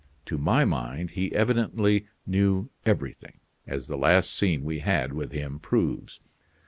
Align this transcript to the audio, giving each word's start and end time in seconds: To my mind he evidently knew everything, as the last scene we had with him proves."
To 0.25 0.39
my 0.39 0.65
mind 0.65 1.11
he 1.11 1.31
evidently 1.31 2.07
knew 2.25 2.71
everything, 2.87 3.39
as 3.67 3.85
the 3.87 3.99
last 3.99 4.33
scene 4.33 4.63
we 4.63 4.79
had 4.79 5.13
with 5.13 5.31
him 5.31 5.59
proves." 5.59 6.19